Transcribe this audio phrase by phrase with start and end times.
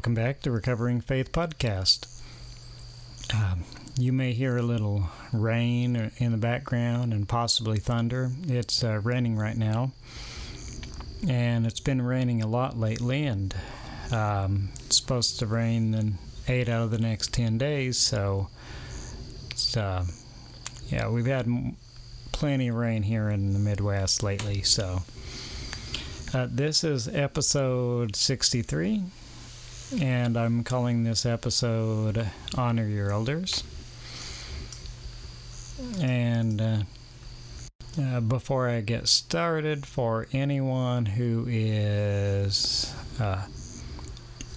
[0.00, 2.08] Welcome back to Recovering Faith Podcast.
[3.34, 3.64] Um,
[3.98, 8.30] you may hear a little rain in the background and possibly thunder.
[8.44, 9.92] It's uh, raining right now,
[11.28, 13.54] and it's been raining a lot lately, and
[14.10, 16.14] um, it's supposed to rain in
[16.48, 18.48] eight out of the next 10 days, so
[19.76, 20.06] uh,
[20.88, 21.46] yeah, we've had
[22.32, 25.02] plenty of rain here in the Midwest lately, so.
[26.32, 29.02] Uh, this is episode 63,
[29.98, 33.64] and I'm calling this episode Honor Your Elders.
[36.00, 36.76] And uh,
[38.00, 43.46] uh, before I get started, for anyone who is uh,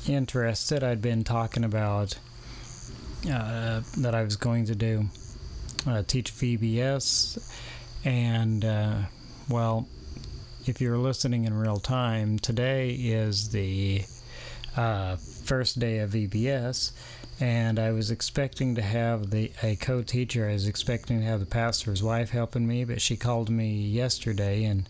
[0.07, 2.17] interested, I'd been talking about
[3.29, 5.05] uh, that I was going to do
[5.87, 7.39] uh, teach VBS,
[8.05, 9.07] and
[9.49, 9.87] well,
[10.65, 14.03] if you're listening in real time, today is the
[14.75, 16.91] uh, first day of VBS,
[17.39, 20.49] and I was expecting to have the a co-teacher.
[20.49, 24.63] I was expecting to have the pastor's wife helping me, but she called me yesterday
[24.63, 24.87] and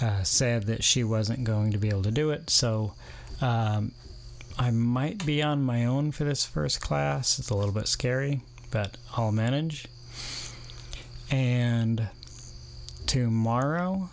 [0.00, 2.50] uh, said that she wasn't going to be able to do it.
[2.50, 2.94] So
[3.40, 3.92] um,
[4.58, 7.38] I might be on my own for this first class.
[7.38, 9.86] It's a little bit scary, but I'll manage.
[11.30, 12.08] And
[13.06, 14.10] tomorrow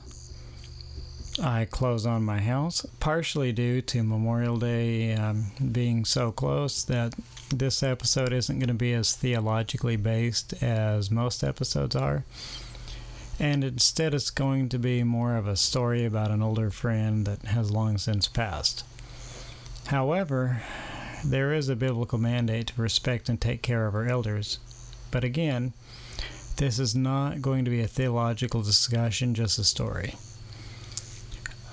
[1.41, 7.15] I close on my house, partially due to Memorial Day um, being so close that
[7.49, 12.23] this episode isn't going to be as theologically based as most episodes are.
[13.39, 17.41] And instead, it's going to be more of a story about an older friend that
[17.47, 18.85] has long since passed.
[19.87, 20.61] However,
[21.25, 24.59] there is a biblical mandate to respect and take care of our elders.
[25.09, 25.73] But again,
[26.57, 30.13] this is not going to be a theological discussion, just a story.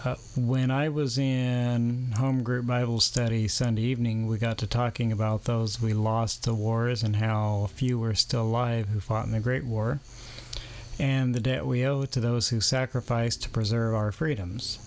[0.02, 5.12] Uh, when I was in home group Bible study Sunday evening, we got to talking
[5.12, 9.32] about those we lost to wars and how few were still alive who fought in
[9.32, 10.00] the Great War,
[10.98, 14.78] and the debt we owe to those who sacrificed to preserve our freedoms.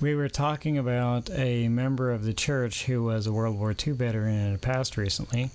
[0.00, 3.92] We were talking about a member of the church who was a World War II
[3.92, 5.50] veteran and had passed recently,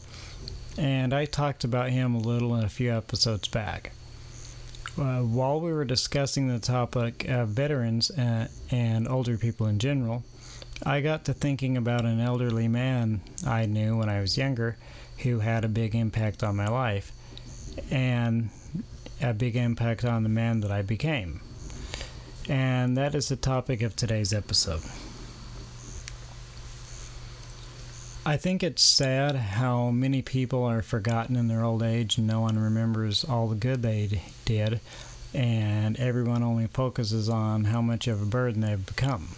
[0.78, 3.92] and I talked about him a little in a few episodes back.
[4.98, 10.24] Uh, while we were discussing the topic of veterans uh, and older people in general,
[10.84, 14.78] I got to thinking about an elderly man I knew when I was younger
[15.20, 17.12] who had a big impact on my life
[17.92, 18.50] and
[19.22, 21.42] a big impact on the man that I became.
[22.48, 24.82] And that is the topic of today's episode.
[28.28, 32.42] I think it's sad how many people are forgotten in their old age and no
[32.42, 34.80] one remembers all the good they did,
[35.32, 39.36] and everyone only focuses on how much of a burden they've become.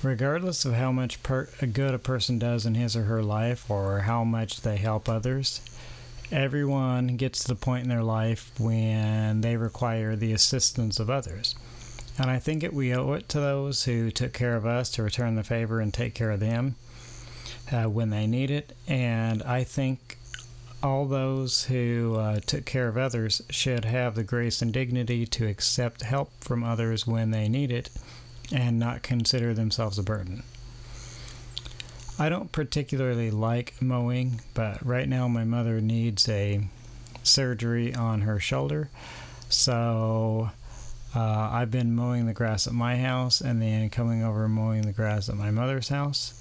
[0.00, 4.02] Regardless of how much per- good a person does in his or her life or
[4.02, 5.60] how much they help others,
[6.30, 11.56] everyone gets to the point in their life when they require the assistance of others.
[12.16, 15.02] And I think it, we owe it to those who took care of us to
[15.02, 16.76] return the favor and take care of them
[17.72, 18.76] uh, when they need it.
[18.86, 20.18] And I think
[20.82, 25.46] all those who uh, took care of others should have the grace and dignity to
[25.46, 27.90] accept help from others when they need it
[28.52, 30.42] and not consider themselves a burden.
[32.18, 36.68] I don't particularly like mowing, but right now my mother needs a
[37.22, 38.90] surgery on her shoulder.
[39.48, 40.50] So
[41.14, 44.82] uh, I've been mowing the grass at my house and then coming over and mowing
[44.82, 46.39] the grass at my mother's house.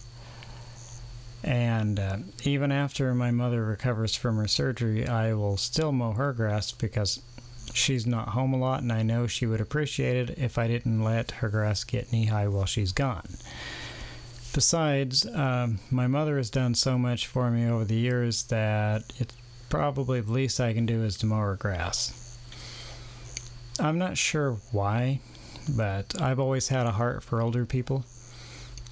[1.44, 6.34] And uh, even after my mother recovers from her surgery, I will still mow her
[6.34, 7.22] grass because
[7.74, 11.04] she's not home a lot, and I know she would appreciate it if I didn't
[11.04, 13.38] let her grass get knee high while she's gone.
[14.54, 19.36] Besides, um, my mother has done so much for me over the years that it's
[19.70, 22.38] probably the least I can do is to mow her grass.
[23.80, 25.22] I'm not sure why,
[25.70, 28.04] but I've always had a heart for older people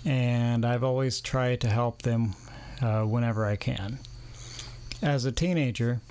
[0.05, 2.35] and I've always tried to help them
[2.81, 3.99] uh, whenever I can.
[5.01, 6.01] As a teenager,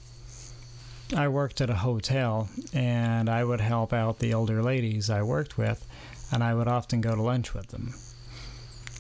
[1.15, 5.57] I worked at a hotel and I would help out the older ladies I worked
[5.57, 5.87] with,
[6.33, 7.95] and I would often go to lunch with them.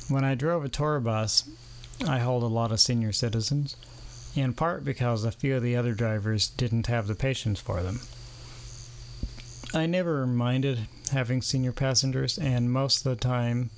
[0.09, 1.49] When I drove a tour bus,
[2.06, 3.77] I hauled a lot of senior citizens,
[4.37, 8.00] in part because a few of the other drivers didn't have the patience for them.
[9.75, 13.71] I never minded having senior passengers, and most of the time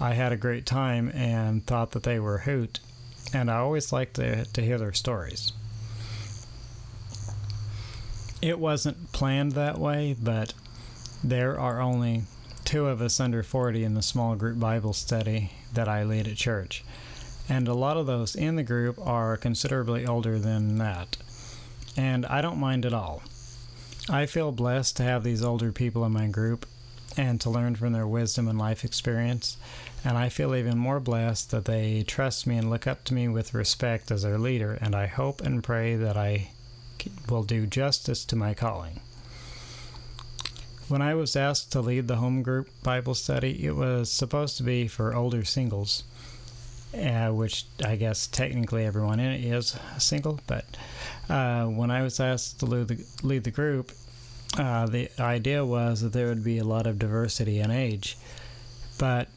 [0.00, 2.80] I had a great time and thought that they were hoot,
[3.34, 5.52] and I always liked to, to hear their stories.
[8.40, 10.54] It wasn't planned that way, but
[11.22, 12.22] there are only
[12.64, 16.36] two of us under 40 in the small group Bible study that I lead at
[16.36, 16.82] church.
[17.46, 21.18] And a lot of those in the group are considerably older than that.
[21.94, 23.22] And I don't mind at all.
[24.08, 26.64] I feel blessed to have these older people in my group
[27.16, 29.56] and to learn from their wisdom and life experience.
[30.04, 33.28] And I feel even more blessed that they trust me and look up to me
[33.28, 34.78] with respect as their leader.
[34.80, 36.50] And I hope and pray that I
[37.28, 39.00] will do justice to my calling.
[40.88, 44.64] When I was asked to lead the home group Bible study, it was supposed to
[44.64, 46.02] be for older singles,
[46.92, 50.40] uh, which I guess technically everyone in it is a single.
[50.48, 50.64] But
[51.28, 53.92] uh, when I was asked to lead the, lead the group,
[54.58, 58.16] uh, the idea was that there would be a lot of diversity in age.
[58.98, 59.28] But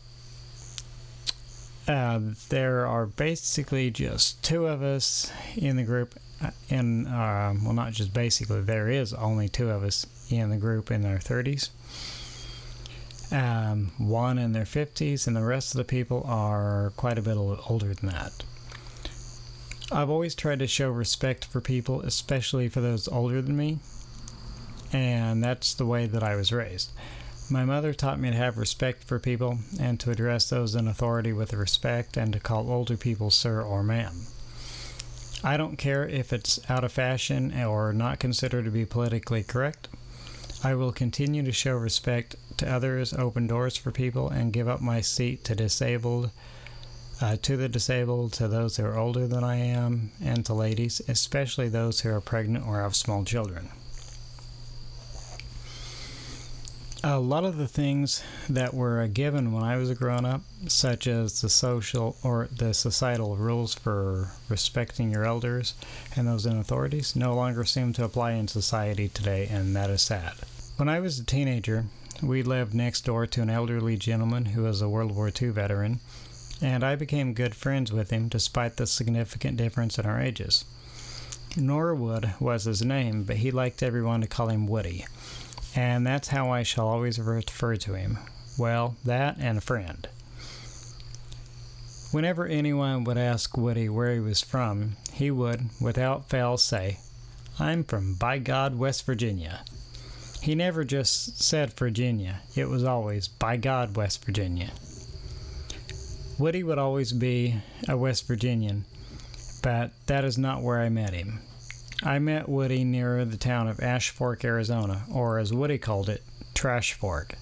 [1.88, 2.20] uh,
[2.50, 6.16] there are basically just two of us in the group,
[6.70, 10.90] and uh, well, not just basically, there is only two of us in the group
[10.92, 11.70] in their 30s,
[13.32, 17.38] um, one in their 50s, and the rest of the people are quite a bit
[17.38, 18.44] older than that.
[19.92, 23.80] I've always tried to show respect for people, especially for those older than me,
[24.94, 26.92] and that's the way that I was raised.
[27.50, 31.34] My mother taught me to have respect for people and to address those in authority
[31.34, 34.28] with respect and to call older people sir or ma'am.
[35.44, 39.90] I don't care if it's out of fashion or not considered to be politically correct.
[40.64, 44.80] I will continue to show respect to others, open doors for people, and give up
[44.80, 46.32] my seat to disabled,
[47.22, 51.02] uh, to the disabled, to those who are older than I am, and to ladies,
[51.10, 53.70] especially those who are pregnant or have small children.
[57.06, 61.06] A lot of the things that were given when I was a grown up, such
[61.06, 65.74] as the social or the societal rules for respecting your elders
[66.16, 70.02] and those in authorities, no longer seem to apply in society today, and that is
[70.02, 70.34] sad.
[70.78, 71.86] When I was a teenager,
[72.22, 76.00] we lived next door to an elderly gentleman who was a World War II veteran,
[76.62, 80.64] and I became good friends with him despite the significant difference in our ages.
[81.58, 85.06] Norwood was his name, but he liked everyone to call him Woody
[85.76, 88.20] and that's how I shall always refer to him.
[88.58, 90.08] Well, that and a friend.
[92.12, 97.00] Whenever anyone would ask Woody where he was from, he would, without fail, say,
[97.60, 99.64] I'm from, by God, West Virginia.
[100.42, 104.72] He never just said Virginia, it was always, by God, West Virginia.
[106.38, 108.86] Woody would always be a West Virginian,
[109.64, 111.40] but that is not where I met him.
[112.06, 116.22] I met Woody near the town of Ash Fork, Arizona, or as Woody called it,
[116.54, 117.36] Trash Fork.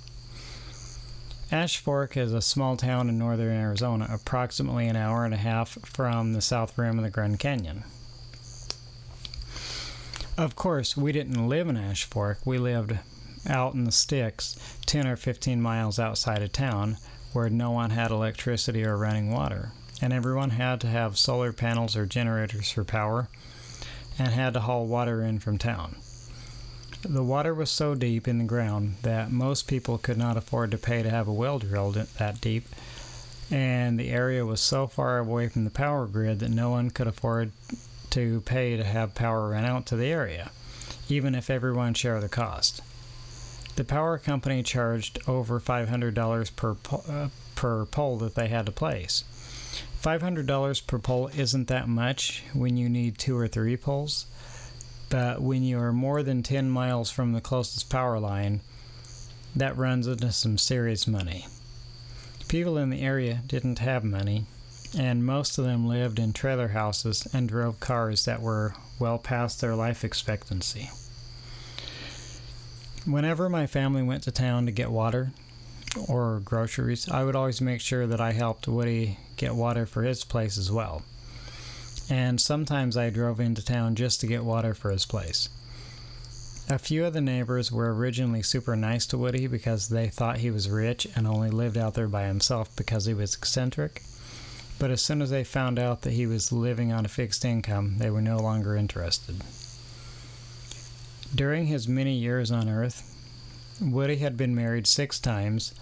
[1.51, 5.79] Ash Fork is a small town in northern Arizona, approximately an hour and a half
[5.83, 7.85] from the south rim of the Grand Canyon.
[10.37, 12.37] Of course, we didn't live in Ash Fork.
[12.45, 12.99] We lived
[13.49, 16.97] out in the sticks, 10 or 15 miles outside of town,
[17.33, 19.71] where no one had electricity or running water,
[20.03, 23.27] and everyone had to have solar panels or generators for power
[24.17, 25.95] and had to haul water in from town.
[27.01, 30.77] The water was so deep in the ground that most people could not afford to
[30.77, 32.65] pay to have a well drilled that deep,
[33.49, 37.07] and the area was so far away from the power grid that no one could
[37.07, 37.51] afford
[38.11, 40.51] to pay to have power run out to the area,
[41.09, 42.81] even if everyone shared the cost.
[43.77, 46.75] The power company charged over $500 per,
[47.09, 49.23] uh, per pole that they had to place.
[50.01, 54.25] $500 per pole isn't that much when you need two or three poles,
[55.09, 58.61] but when you are more than 10 miles from the closest power line,
[59.55, 61.45] that runs into some serious money.
[62.47, 64.45] People in the area didn't have money,
[64.97, 69.61] and most of them lived in trailer houses and drove cars that were well past
[69.61, 70.89] their life expectancy.
[73.05, 75.31] Whenever my family went to town to get water,
[76.07, 80.23] or groceries, I would always make sure that I helped Woody get water for his
[80.23, 81.03] place as well.
[82.09, 85.49] And sometimes I drove into town just to get water for his place.
[86.69, 90.51] A few of the neighbors were originally super nice to Woody because they thought he
[90.51, 94.03] was rich and only lived out there by himself because he was eccentric.
[94.79, 97.97] But as soon as they found out that he was living on a fixed income,
[97.97, 99.43] they were no longer interested.
[101.35, 103.10] During his many years on Earth,
[103.81, 105.73] Woody had been married six times,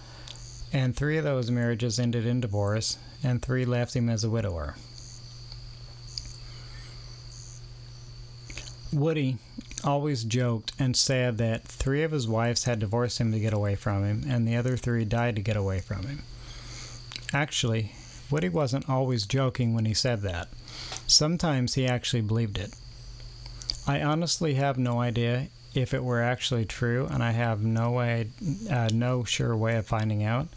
[0.72, 4.76] and three of those marriages ended in divorce, and three left him as a widower.
[8.90, 9.36] Woody
[9.84, 13.74] always joked and said that three of his wives had divorced him to get away
[13.74, 16.22] from him, and the other three died to get away from him.
[17.34, 17.92] Actually,
[18.30, 20.48] Woody wasn't always joking when he said that.
[21.06, 22.74] Sometimes he actually believed it.
[23.86, 28.30] I honestly have no idea if it were actually true, and I have no way,
[28.70, 30.48] uh, no sure way of finding out.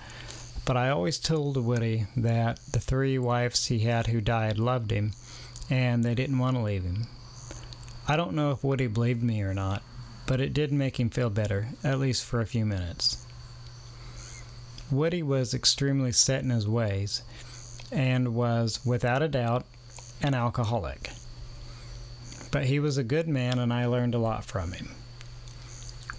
[0.66, 5.12] But I always told Woody that the three wives he had who died loved him,
[5.70, 7.08] and they didn't want to leave him.
[8.08, 9.84] I don't know if Woody believed me or not,
[10.26, 13.26] but it did make him feel better, at least for a few minutes.
[14.90, 17.24] Woody was extremely set in his ways
[17.92, 19.66] and was, without a doubt,
[20.22, 21.12] an alcoholic.
[22.52, 24.90] But he was a good man, and I learned a lot from him.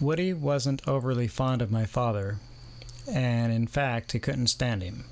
[0.00, 2.38] Woody wasn't overly fond of my father,
[3.10, 5.04] and in fact, he couldn't stand him.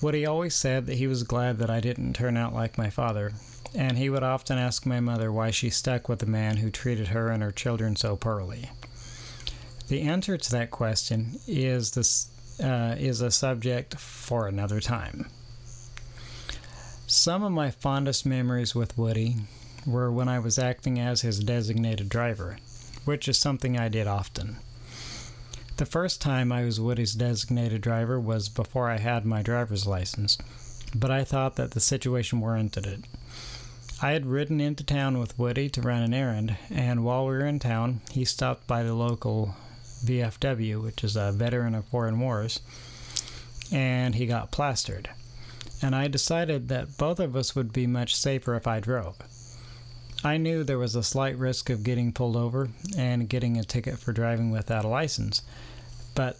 [0.00, 3.32] Woody always said that he was glad that I didn't turn out like my father,
[3.74, 7.08] and he would often ask my mother why she stuck with a man who treated
[7.08, 8.70] her and her children so poorly.
[9.88, 12.30] The answer to that question is this
[12.62, 15.28] uh, is a subject for another time.
[17.06, 19.36] Some of my fondest memories with Woody
[19.86, 22.58] were when I was acting as his designated driver,
[23.04, 24.56] which is something I did often.
[25.76, 30.38] The first time I was Woody's designated driver was before I had my driver's license,
[30.94, 33.00] but I thought that the situation warranted it.
[34.00, 37.46] I had ridden into town with Woody to run an errand, and while we were
[37.46, 39.56] in town, he stopped by the local
[40.04, 42.60] VFW, which is a veteran of foreign wars,
[43.72, 45.08] and he got plastered.
[45.82, 49.16] And I decided that both of us would be much safer if I drove.
[50.24, 53.98] I knew there was a slight risk of getting pulled over and getting a ticket
[53.98, 55.42] for driving without a license,
[56.14, 56.38] but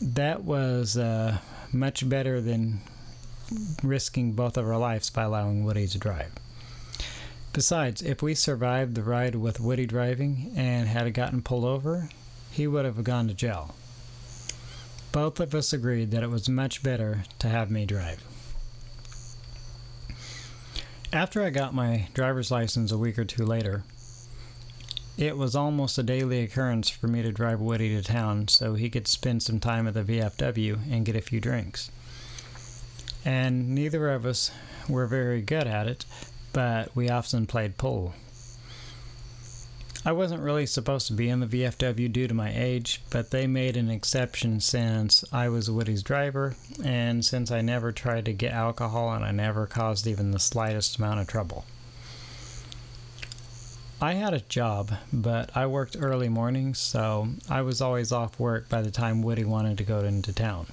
[0.00, 1.38] that was uh,
[1.72, 2.80] much better than
[3.82, 6.30] risking both of our lives by allowing Woody to drive.
[7.52, 12.10] Besides, if we survived the ride with Woody driving and had gotten pulled over,
[12.52, 13.74] he would have gone to jail.
[15.10, 18.22] Both of us agreed that it was much better to have me drive.
[21.12, 23.82] After I got my driver's license a week or two later,
[25.16, 28.90] it was almost a daily occurrence for me to drive Woody to town so he
[28.90, 31.90] could spend some time at the VFW and get a few drinks.
[33.24, 34.50] And neither of us
[34.86, 36.04] were very good at it,
[36.52, 38.12] but we often played pool.
[40.04, 43.46] I wasn't really supposed to be in the VFW due to my age, but they
[43.46, 48.52] made an exception since I was Woody's driver and since I never tried to get
[48.52, 51.64] alcohol and I never caused even the slightest amount of trouble.
[54.00, 58.68] I had a job, but I worked early mornings, so I was always off work
[58.68, 60.68] by the time Woody wanted to go into town.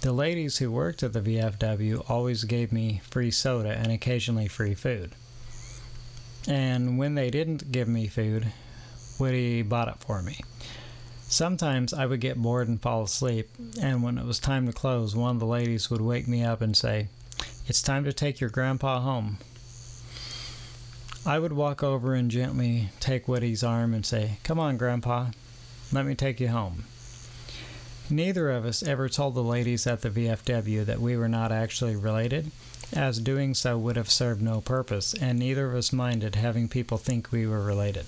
[0.00, 4.74] The ladies who worked at the VFW always gave me free soda and occasionally free
[4.74, 5.12] food.
[6.48, 8.52] And when they didn't give me food,
[9.18, 10.40] Woody bought it for me.
[11.28, 13.50] Sometimes I would get bored and fall asleep,
[13.82, 16.60] and when it was time to close, one of the ladies would wake me up
[16.60, 17.08] and say,
[17.66, 19.38] It's time to take your grandpa home.
[21.26, 25.30] I would walk over and gently take Woody's arm and say, Come on, Grandpa,
[25.92, 26.84] let me take you home.
[28.08, 31.96] Neither of us ever told the ladies at the VFW that we were not actually
[31.96, 32.52] related,
[32.92, 36.98] as doing so would have served no purpose, and neither of us minded having people
[36.98, 38.06] think we were related.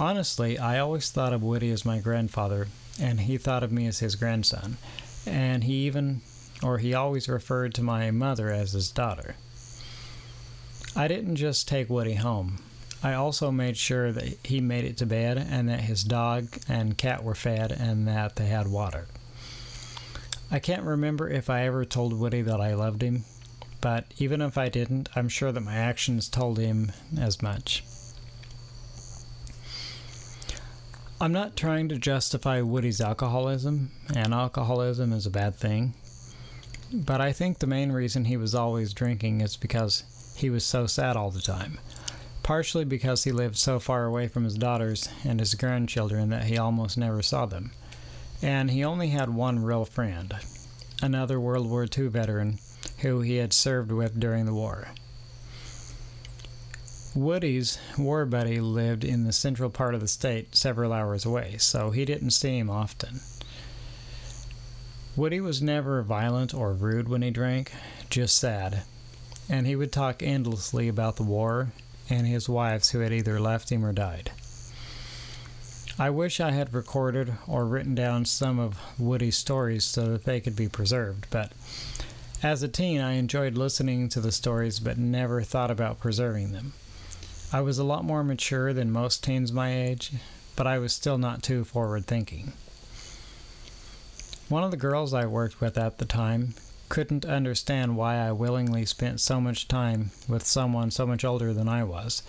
[0.00, 2.66] Honestly, I always thought of Woody as my grandfather,
[3.00, 4.78] and he thought of me as his grandson,
[5.24, 6.22] and he even,
[6.60, 9.36] or he always referred to my mother as his daughter.
[10.96, 12.58] I didn't just take Woody home.
[13.06, 16.98] I also made sure that he made it to bed and that his dog and
[16.98, 19.06] cat were fed and that they had water.
[20.50, 23.22] I can't remember if I ever told Woody that I loved him,
[23.80, 27.84] but even if I didn't, I'm sure that my actions told him as much.
[31.20, 35.94] I'm not trying to justify Woody's alcoholism, and alcoholism is a bad thing,
[36.92, 40.02] but I think the main reason he was always drinking is because
[40.36, 41.78] he was so sad all the time.
[42.46, 46.56] Partially because he lived so far away from his daughters and his grandchildren that he
[46.56, 47.72] almost never saw them.
[48.40, 50.32] And he only had one real friend,
[51.02, 52.60] another World War II veteran
[52.98, 54.90] who he had served with during the war.
[57.16, 61.90] Woody's war buddy lived in the central part of the state several hours away, so
[61.90, 63.22] he didn't see him often.
[65.16, 67.72] Woody was never violent or rude when he drank,
[68.08, 68.84] just sad,
[69.48, 71.72] and he would talk endlessly about the war
[72.08, 74.30] and his wives who had either left him or died.
[75.98, 80.40] I wish I had recorded or written down some of Woody's stories so that they
[80.40, 81.52] could be preserved, but
[82.42, 86.74] as a teen, I enjoyed listening to the stories but never thought about preserving them.
[87.52, 90.12] I was a lot more mature than most teens my age,
[90.54, 92.52] but I was still not too forward thinking.
[94.48, 96.54] One of the girls I worked with at the time
[96.88, 101.68] couldn't understand why I willingly spent so much time with someone so much older than
[101.68, 102.22] I was,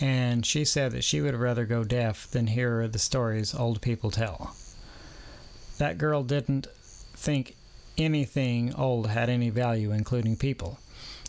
[0.00, 4.10] and she said that she would rather go deaf than hear the stories old people
[4.10, 4.54] tell.
[5.78, 6.66] That girl didn't
[7.14, 7.56] think
[7.96, 10.78] anything old had any value, including people,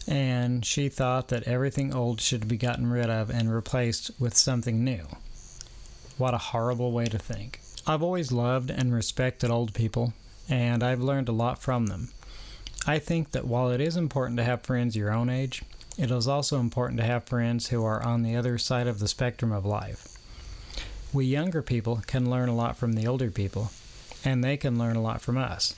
[0.08, 4.84] and she thought that everything old should be gotten rid of and replaced with something
[4.84, 5.06] new.
[6.18, 7.62] What a horrible way to think.
[7.88, 10.14] I've always loved and respected old people,
[10.48, 12.10] and I've learned a lot from them.
[12.88, 15.64] I think that while it is important to have friends your own age,
[15.98, 19.08] it is also important to have friends who are on the other side of the
[19.08, 20.08] spectrum of life.
[21.12, 23.72] We younger people can learn a lot from the older people,
[24.24, 25.76] and they can learn a lot from us,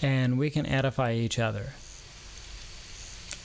[0.00, 1.72] and we can edify each other.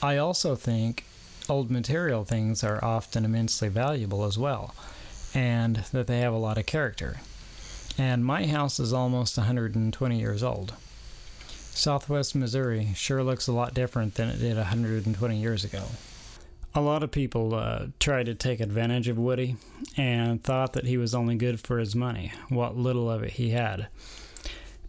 [0.00, 1.04] I also think
[1.48, 4.74] old material things are often immensely valuable as well,
[5.34, 7.20] and that they have a lot of character.
[7.98, 10.74] And my house is almost 120 years old.
[11.74, 15.82] Southwest Missouri sure looks a lot different than it did 120 years ago.
[16.72, 19.56] A lot of people uh, tried to take advantage of Woody
[19.96, 23.50] and thought that he was only good for his money, what little of it he
[23.50, 23.88] had.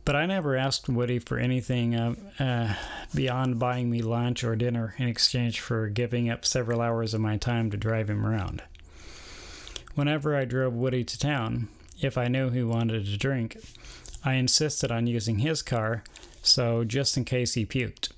[0.03, 2.75] But I never asked Woody for anything uh, uh,
[3.13, 7.37] beyond buying me lunch or dinner in exchange for giving up several hours of my
[7.37, 8.61] time to drive him around.
[9.95, 11.67] Whenever I drove Woody to town,
[11.99, 13.57] if I knew he wanted to drink,
[14.23, 16.03] I insisted on using his car
[16.45, 18.11] so just in case he puked.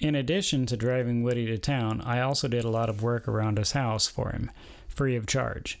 [0.00, 3.58] In addition to driving Woody to town, I also did a lot of work around
[3.58, 4.50] his house for him,
[4.88, 5.78] free of charge.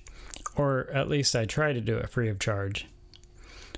[0.56, 2.86] Or at least I tried to do it free of charge.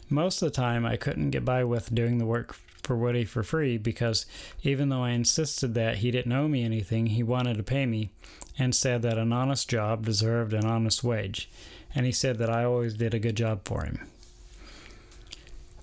[0.08, 3.42] Most of the time, I couldn't get by with doing the work for Woody for
[3.42, 4.26] free because
[4.62, 8.10] even though I insisted that he didn't owe me anything, he wanted to pay me
[8.58, 11.48] and said that an honest job deserved an honest wage.
[11.94, 14.08] And he said that I always did a good job for him.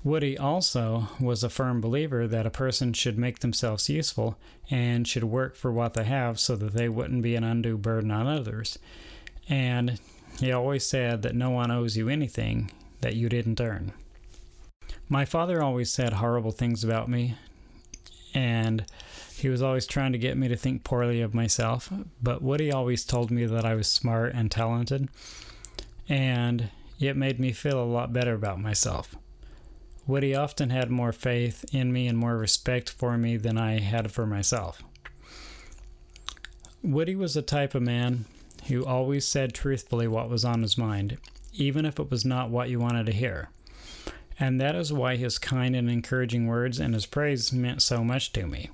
[0.04, 4.38] Woody also was a firm believer that a person should make themselves useful
[4.70, 8.10] and should work for what they have so that they wouldn't be an undue burden
[8.10, 8.80] on others.
[9.50, 10.00] And
[10.40, 13.92] he always said that no one owes you anything that you didn't earn.
[15.10, 17.36] My father always said horrible things about me,
[18.34, 18.86] and
[19.36, 21.92] he was always trying to get me to think poorly of myself.
[22.22, 25.10] But Woody always told me that I was smart and talented,
[26.08, 29.16] and it made me feel a lot better about myself.
[30.10, 34.12] Woody often had more faith in me and more respect for me than I had
[34.12, 34.82] for myself.
[36.82, 38.26] Woody was the type of man
[38.70, 41.20] who always said truthfully what was on his mind,
[41.54, 43.50] even if it was not what you wanted to hear.
[44.40, 48.34] And that is why his kind and encouraging words and his praise meant so much
[48.34, 48.72] to me.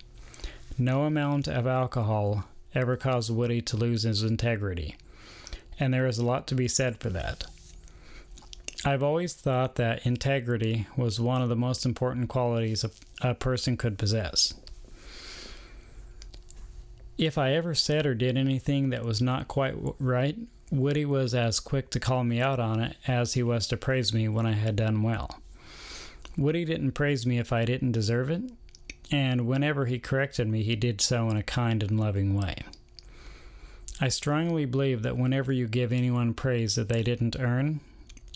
[0.78, 4.96] No amount of alcohol ever caused Woody to lose his integrity,
[5.78, 7.46] and there is a lot to be said for that.
[8.88, 12.92] I've always thought that integrity was one of the most important qualities a,
[13.30, 14.54] a person could possess.
[17.18, 20.38] If I ever said or did anything that was not quite right,
[20.70, 24.14] Woody was as quick to call me out on it as he was to praise
[24.14, 25.40] me when I had done well.
[26.38, 28.44] Woody didn't praise me if I didn't deserve it,
[29.12, 32.58] and whenever he corrected me, he did so in a kind and loving way.
[34.00, 37.80] I strongly believe that whenever you give anyone praise that they didn't earn,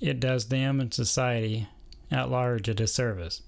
[0.01, 1.67] it does them and society
[2.11, 3.41] at large a disservice.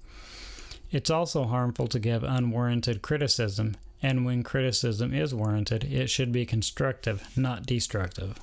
[0.90, 6.44] It's also harmful to give unwarranted criticism, and when criticism is warranted, it should be
[6.44, 8.38] constructive, not destructive.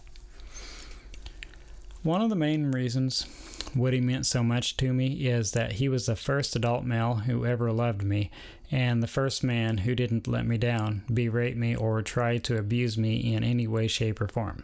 [2.02, 3.28] One of the main reasons
[3.76, 7.46] Woody meant so much to me is that he was the first adult male who
[7.46, 8.32] ever loved me,
[8.72, 12.98] and the first man who didn't let me down, berate me, or try to abuse
[12.98, 14.64] me in any way, shape, or form.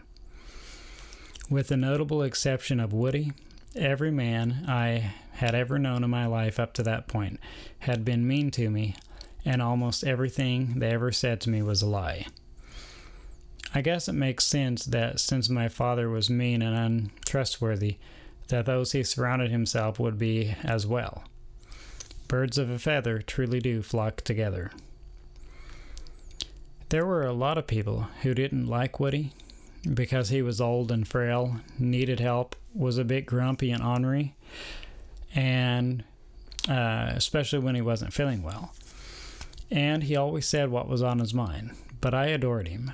[1.50, 3.32] With the notable exception of Woody,
[3.76, 7.40] every man I had ever known in my life up to that point
[7.80, 8.96] had been mean to me,
[9.44, 12.26] and almost everything they ever said to me was a lie.
[13.76, 17.98] I guess it makes sense that since my father was mean and untrustworthy,
[18.48, 21.26] that those he surrounded himself would be as well.
[22.28, 24.72] Birds of a feather truly do flock together.
[26.90, 29.34] There were a lot of people who didn't like Woody
[29.94, 34.36] because he was old and frail, needed help, was a bit grumpy and ornery,
[35.34, 36.04] and
[36.70, 38.74] uh, especially when he wasn't feeling well.
[39.72, 41.72] And he always said what was on his mind,
[42.02, 42.92] but I adored him.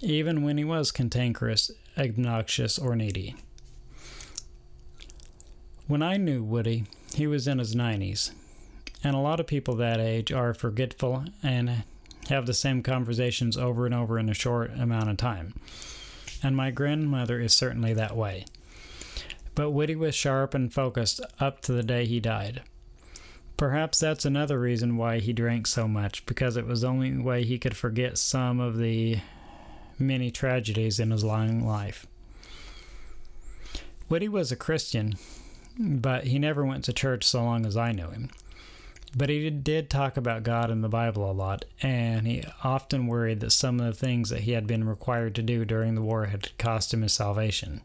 [0.00, 3.34] even when he was cantankerous, obnoxious, or needy.
[5.86, 8.30] When I knew Woody, he was in his 90s,
[9.02, 11.82] and a lot of people that age are forgetful and
[12.28, 15.54] have the same conversations over and over in a short amount of time.
[16.42, 18.44] And my grandmother is certainly that way.
[19.54, 22.62] But Woody was sharp and focused up to the day he died.
[23.56, 27.42] Perhaps that's another reason why he drank so much, because it was the only way
[27.44, 29.18] he could forget some of the
[29.98, 32.06] many tragedies in his long life.
[34.08, 35.16] Woody was a Christian,
[35.76, 38.30] but he never went to church so long as I knew him.
[39.16, 43.40] But he did talk about God and the Bible a lot, and he often worried
[43.40, 46.26] that some of the things that he had been required to do during the war
[46.26, 47.80] had cost him his salvation.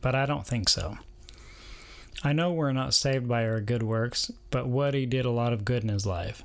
[0.00, 0.98] But I don't think so.
[2.22, 5.64] I know we're not saved by our good works, but Woody did a lot of
[5.64, 6.42] good in his life.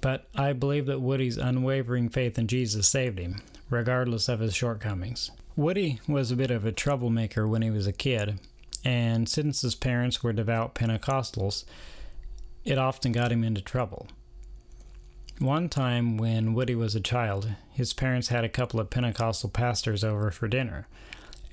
[0.00, 5.32] But I believe that Woody's unwavering faith in Jesus saved him, regardless of his shortcomings.
[5.56, 8.38] Woody was a bit of a troublemaker when he was a kid,
[8.84, 11.64] and since his parents were devout Pentecostals,
[12.64, 14.06] it often got him into trouble.
[15.38, 20.04] One time when Woody was a child, his parents had a couple of Pentecostal pastors
[20.04, 20.86] over for dinner,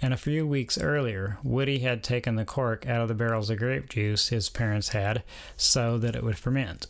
[0.02, 3.58] and a few weeks earlier, Woody had taken the cork out of the barrels of
[3.58, 5.24] grape juice his parents had
[5.58, 6.88] so that it would ferment.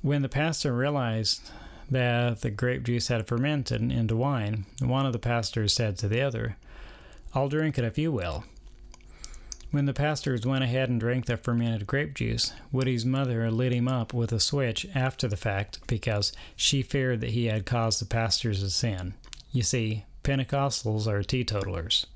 [0.00, 1.50] When the pastor realized
[1.90, 6.20] that the grape juice had fermented into wine, one of the pastors said to the
[6.20, 6.56] other,
[7.34, 8.44] I'll drink it if you will.
[9.70, 13.86] When the pastors went ahead and drank the fermented grape juice, Woody's mother lit him
[13.86, 18.06] up with a switch after the fact because she feared that he had caused the
[18.06, 19.12] pastors to sin.
[19.52, 22.06] You see, Pentecostals are teetotalers.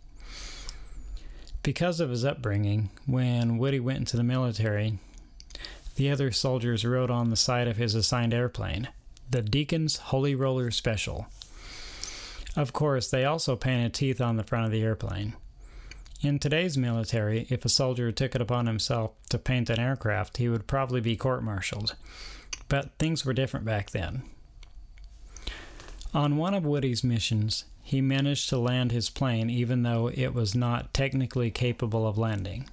[1.62, 4.98] Because of his upbringing, when Woody went into the military,
[5.96, 8.88] the other soldiers rode on the side of his assigned airplane,
[9.28, 11.26] the Deacon's Holy Roller Special.
[12.56, 15.34] Of course, they also painted teeth on the front of the airplane.
[16.22, 20.48] In today's military, if a soldier took it upon himself to paint an aircraft, he
[20.48, 21.96] would probably be court martialed.
[22.68, 24.22] But things were different back then.
[26.14, 30.54] On one of Woody's missions, he managed to land his plane even though it was
[30.54, 32.70] not technically capable of landing.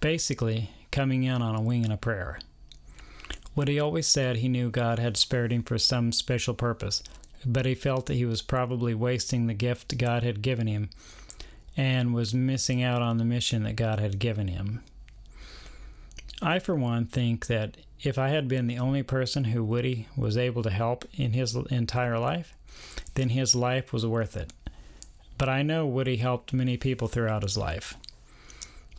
[0.00, 2.40] Basically, coming in on a wing and a prayer.
[3.54, 7.04] Woody always said he knew God had spared him for some special purpose,
[7.46, 10.90] but he felt that he was probably wasting the gift God had given him
[11.78, 14.82] and was missing out on the mission that God had given him.
[16.42, 20.36] I, for one, think that if I had been the only person who Woody was
[20.36, 22.56] able to help in his entire life,
[23.14, 24.52] then his life was worth it.
[25.38, 27.94] But I know Woody helped many people throughout his life.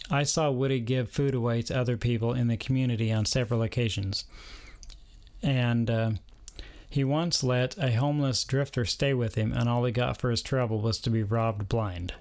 [0.09, 4.23] I saw Woody give food away to other people in the community on several occasions.
[5.43, 6.11] And uh,
[6.89, 10.41] he once let a homeless drifter stay with him, and all he got for his
[10.41, 12.13] trouble was to be robbed blind.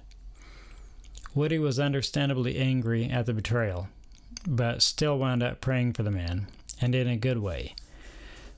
[1.35, 3.87] Woody was understandably angry at the betrayal,
[4.47, 6.47] but still wound up praying for the man,
[6.81, 7.75] and in a good way.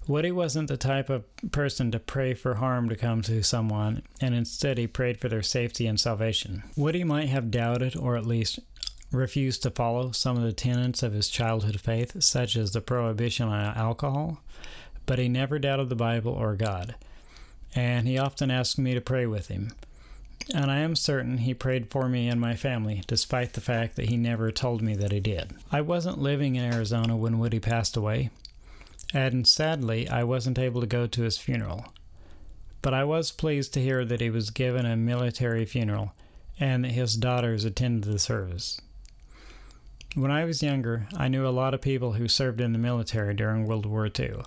[0.08, 4.34] Woody wasn't the type of person to pray for harm to come to someone, and
[4.34, 6.64] instead he prayed for their safety and salvation.
[6.76, 8.60] Woody might have doubted, or at least
[9.12, 13.48] refused to follow some of the tenets of his childhood faith, such as the prohibition
[13.48, 14.42] on alcohol,
[15.06, 16.96] but he never doubted the Bible or God,
[17.76, 19.74] and he often asked me to pray with him
[20.54, 24.10] and I am certain he prayed for me and my family, despite the fact that
[24.10, 25.54] he never told me that he did.
[25.72, 28.30] I wasn't living in Arizona when Woody passed away,
[29.14, 31.94] and sadly, I wasn't able to go to his funeral.
[32.82, 36.14] But I was pleased to hear that he was given a military funeral
[36.60, 38.82] and that his daughters attended the service.
[40.14, 43.34] When I was younger, I knew a lot of people who served in the military
[43.34, 44.42] during World War II,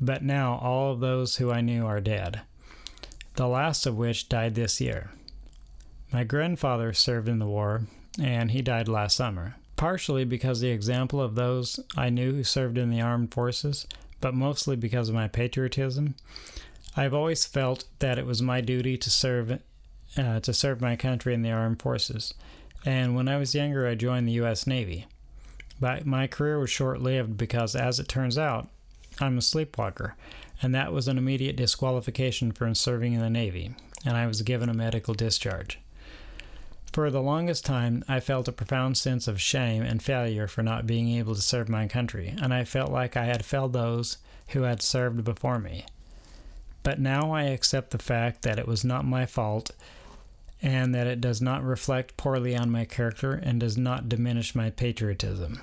[0.00, 2.40] but now all of those who I knew are dead,
[3.34, 5.10] the last of which died this year.
[6.14, 7.88] My grandfather served in the war,
[8.22, 12.78] and he died last summer, partially because the example of those I knew who served
[12.78, 13.84] in the armed forces,
[14.20, 16.14] but mostly because of my patriotism.
[16.96, 19.60] I've always felt that it was my duty to serve
[20.16, 22.32] uh, to serve my country in the armed forces,
[22.86, 24.68] and when I was younger, I joined the U.S.
[24.68, 25.08] Navy.
[25.80, 28.68] But my career was short-lived because, as it turns out,
[29.20, 30.14] I'm a sleepwalker,
[30.62, 33.74] and that was an immediate disqualification for serving in the Navy,
[34.06, 35.80] and I was given a medical discharge.
[36.94, 40.86] For the longest time, I felt a profound sense of shame and failure for not
[40.86, 44.18] being able to serve my country, and I felt like I had failed those
[44.50, 45.86] who had served before me.
[46.84, 49.72] But now I accept the fact that it was not my fault
[50.62, 54.70] and that it does not reflect poorly on my character and does not diminish my
[54.70, 55.62] patriotism.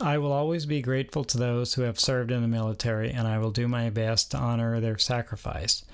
[0.00, 3.36] I will always be grateful to those who have served in the military, and I
[3.36, 5.84] will do my best to honor their sacrifice.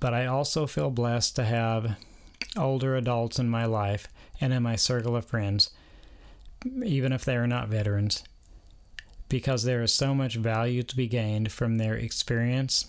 [0.00, 1.96] but I also feel blessed to have
[2.56, 4.08] older adults in my life
[4.40, 5.70] and in my circle of friends,
[6.84, 8.24] even if they are not veterans,
[9.28, 12.86] because there is so much value to be gained from their experience,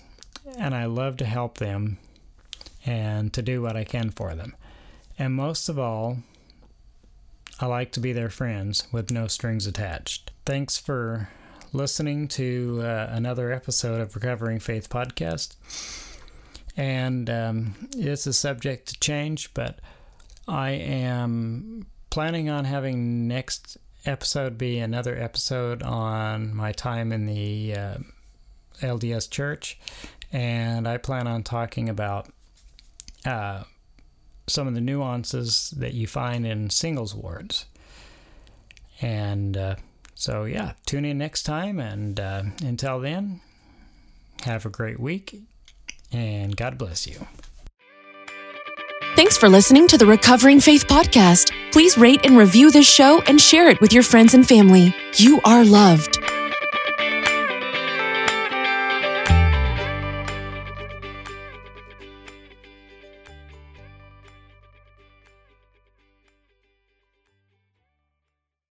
[0.58, 1.98] and I love to help them
[2.86, 4.56] and to do what I can for them.
[5.18, 6.18] And most of all,
[7.60, 10.32] I like to be their friends with no strings attached.
[10.46, 11.30] Thanks for
[11.72, 15.56] listening to uh, another episode of Recovering Faith Podcast.
[16.76, 19.80] And um, it's a subject to change, but
[20.48, 27.74] I am planning on having next episode be another episode on my time in the
[27.76, 27.98] uh,
[28.82, 29.80] LDS Church,
[30.32, 32.28] and I plan on talking about
[33.26, 33.64] uh,
[34.48, 37.66] some of the nuances that you find in singles wards.
[39.02, 39.76] And uh,
[40.16, 41.80] so, yeah, tune in next time.
[41.80, 43.42] And uh, until then,
[44.44, 45.36] have a great week
[46.14, 47.28] and God bless you.
[49.16, 51.52] Thanks for listening to the Recovering Faith Podcast.
[51.72, 54.94] Please rate and review this show and share it with your friends and family.
[55.18, 56.23] You are loved.